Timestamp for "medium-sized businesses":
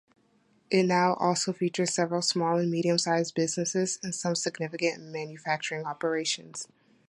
2.71-3.99